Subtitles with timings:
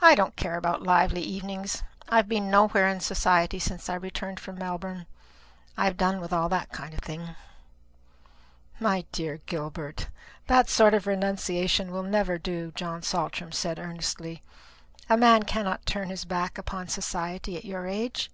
[0.00, 1.82] "I don't care about lively evenings.
[2.08, 5.04] I have been nowhere in society since I returned from Melbourne.
[5.76, 7.36] I have done with all that kind of thing."
[8.78, 10.08] "My dear Gilbert,
[10.46, 14.42] that sort of renunciation will never do," John Saltram said earnestly.
[15.10, 18.30] "A man cannot turn his back upon society at your age.